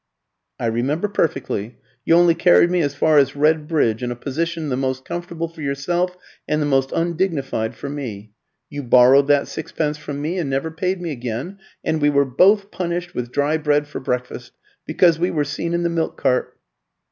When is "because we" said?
14.87-15.29